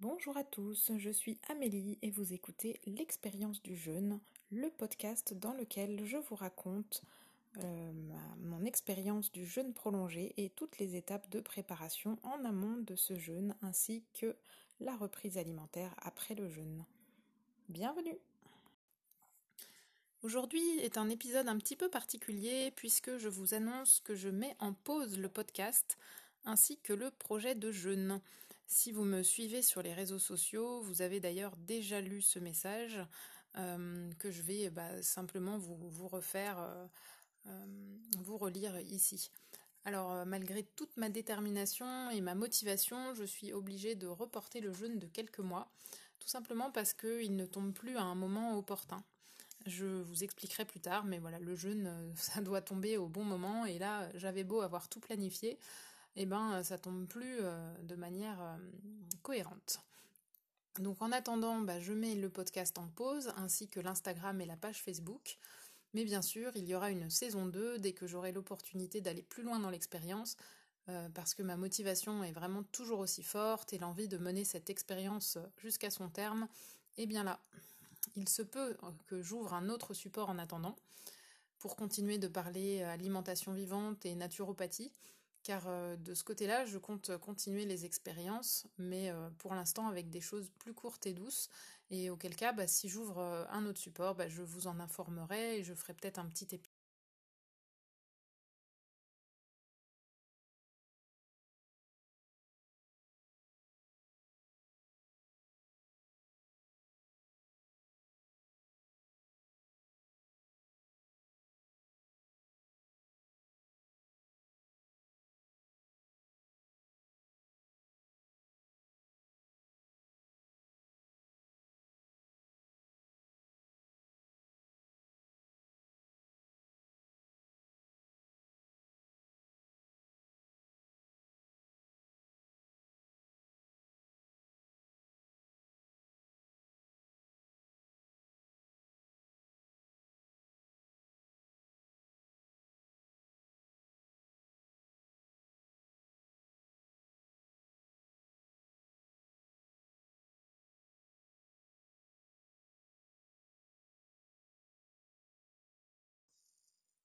Bonjour 0.00 0.34
à 0.38 0.44
tous, 0.44 0.92
je 0.96 1.10
suis 1.10 1.36
Amélie 1.50 1.98
et 2.00 2.10
vous 2.10 2.32
écoutez 2.32 2.80
L'expérience 2.86 3.62
du 3.62 3.76
jeûne, 3.76 4.18
le 4.50 4.70
podcast 4.70 5.34
dans 5.34 5.52
lequel 5.52 6.06
je 6.06 6.16
vous 6.16 6.36
raconte 6.36 7.02
euh, 7.58 7.92
mon 8.38 8.64
expérience 8.64 9.30
du 9.30 9.44
jeûne 9.44 9.74
prolongé 9.74 10.32
et 10.38 10.48
toutes 10.48 10.78
les 10.78 10.96
étapes 10.96 11.28
de 11.28 11.40
préparation 11.40 12.18
en 12.22 12.42
amont 12.46 12.78
de 12.78 12.96
ce 12.96 13.18
jeûne 13.18 13.54
ainsi 13.60 14.02
que 14.14 14.34
la 14.80 14.96
reprise 14.96 15.36
alimentaire 15.36 15.94
après 16.00 16.34
le 16.34 16.48
jeûne. 16.48 16.86
Bienvenue 17.68 18.16
Aujourd'hui 20.22 20.78
est 20.78 20.96
un 20.96 21.10
épisode 21.10 21.48
un 21.48 21.58
petit 21.58 21.76
peu 21.76 21.90
particulier 21.90 22.70
puisque 22.74 23.18
je 23.18 23.28
vous 23.28 23.52
annonce 23.52 24.00
que 24.00 24.14
je 24.14 24.30
mets 24.30 24.56
en 24.60 24.72
pause 24.72 25.18
le 25.18 25.28
podcast 25.28 25.98
ainsi 26.44 26.78
que 26.78 26.92
le 26.92 27.10
projet 27.10 27.54
de 27.54 27.70
jeûne. 27.70 28.20
Si 28.66 28.92
vous 28.92 29.04
me 29.04 29.22
suivez 29.22 29.62
sur 29.62 29.82
les 29.82 29.92
réseaux 29.92 30.18
sociaux, 30.18 30.80
vous 30.82 31.02
avez 31.02 31.20
d'ailleurs 31.20 31.56
déjà 31.56 32.00
lu 32.00 32.22
ce 32.22 32.38
message 32.38 33.00
euh, 33.56 34.12
que 34.18 34.30
je 34.30 34.42
vais 34.42 34.70
bah, 34.70 35.02
simplement 35.02 35.58
vous, 35.58 36.06
refaire, 36.06 36.60
euh, 36.60 36.86
euh, 37.46 37.66
vous 38.20 38.36
relire 38.36 38.78
ici. 38.80 39.30
Alors 39.84 40.24
malgré 40.26 40.62
toute 40.62 40.96
ma 40.98 41.08
détermination 41.08 42.10
et 42.10 42.20
ma 42.20 42.34
motivation, 42.34 43.14
je 43.14 43.24
suis 43.24 43.52
obligée 43.52 43.94
de 43.94 44.06
reporter 44.06 44.60
le 44.60 44.72
jeûne 44.72 44.98
de 44.98 45.06
quelques 45.06 45.40
mois, 45.40 45.72
tout 46.18 46.28
simplement 46.28 46.70
parce 46.70 46.92
qu'il 46.92 47.34
ne 47.34 47.46
tombe 47.46 47.72
plus 47.72 47.96
à 47.96 48.02
un 48.02 48.14
moment 48.14 48.56
opportun. 48.56 49.02
Je 49.66 49.86
vous 49.86 50.22
expliquerai 50.22 50.64
plus 50.64 50.80
tard, 50.80 51.04
mais 51.04 51.18
voilà, 51.18 51.38
le 51.38 51.54
jeûne, 51.54 52.12
ça 52.16 52.40
doit 52.40 52.62
tomber 52.62 52.96
au 52.98 53.08
bon 53.08 53.24
moment, 53.24 53.66
et 53.66 53.78
là, 53.78 54.08
j'avais 54.14 54.44
beau 54.44 54.60
avoir 54.60 54.88
tout 54.88 55.00
planifié, 55.00 55.58
eh 56.16 56.26
ben, 56.26 56.62
ça 56.62 56.78
tombe 56.78 57.06
plus 57.06 57.38
euh, 57.40 57.74
de 57.82 57.94
manière 57.94 58.40
euh, 58.40 58.56
cohérente. 59.22 59.80
Donc 60.78 61.00
en 61.02 61.12
attendant, 61.12 61.60
bah, 61.60 61.80
je 61.80 61.92
mets 61.92 62.14
le 62.14 62.28
podcast 62.28 62.78
en 62.78 62.88
pause, 62.88 63.32
ainsi 63.36 63.68
que 63.68 63.80
l'Instagram 63.80 64.40
et 64.40 64.46
la 64.46 64.56
page 64.56 64.82
Facebook. 64.82 65.38
Mais 65.94 66.04
bien 66.04 66.22
sûr, 66.22 66.52
il 66.54 66.64
y 66.66 66.74
aura 66.74 66.90
une 66.90 67.10
saison 67.10 67.46
2 67.46 67.78
dès 67.78 67.92
que 67.92 68.06
j'aurai 68.06 68.32
l'opportunité 68.32 69.00
d'aller 69.00 69.22
plus 69.22 69.42
loin 69.42 69.58
dans 69.58 69.70
l'expérience, 69.70 70.36
euh, 70.88 71.08
parce 71.14 71.34
que 71.34 71.42
ma 71.42 71.56
motivation 71.56 72.22
est 72.22 72.32
vraiment 72.32 72.62
toujours 72.62 73.00
aussi 73.00 73.22
forte 73.22 73.72
et 73.72 73.78
l'envie 73.78 74.08
de 74.08 74.18
mener 74.18 74.44
cette 74.44 74.70
expérience 74.70 75.38
jusqu'à 75.58 75.90
son 75.90 76.08
terme 76.08 76.48
est 76.96 77.06
bien 77.06 77.24
là 77.24 77.40
il 78.16 78.28
se 78.28 78.42
peut 78.42 78.76
que 79.06 79.22
j'ouvre 79.22 79.54
un 79.54 79.68
autre 79.68 79.94
support 79.94 80.30
en 80.30 80.38
attendant 80.38 80.76
pour 81.58 81.76
continuer 81.76 82.18
de 82.18 82.28
parler 82.28 82.82
alimentation 82.82 83.52
vivante 83.52 84.06
et 84.06 84.14
naturopathie, 84.14 84.90
car 85.42 85.64
euh, 85.66 85.96
de 85.96 86.14
ce 86.14 86.24
côté-là, 86.24 86.66
je 86.66 86.78
compte 86.78 87.16
continuer 87.18 87.64
les 87.64 87.84
expériences, 87.84 88.66
mais 88.78 89.10
euh, 89.10 89.30
pour 89.38 89.54
l'instant 89.54 89.88
avec 89.88 90.10
des 90.10 90.20
choses 90.20 90.50
plus 90.58 90.74
courtes 90.74 91.06
et 91.06 91.12
douces, 91.12 91.48
et 91.90 92.10
auquel 92.10 92.36
cas, 92.36 92.52
bah, 92.52 92.66
si 92.66 92.88
j'ouvre 92.88 93.18
euh, 93.18 93.44
un 93.50 93.66
autre 93.66 93.78
support, 93.78 94.14
bah, 94.14 94.28
je 94.28 94.42
vous 94.42 94.66
en 94.66 94.78
informerai 94.78 95.58
et 95.58 95.64
je 95.64 95.74
ferai 95.74 95.94
peut-être 95.94 96.18
un 96.18 96.26
petit 96.26 96.46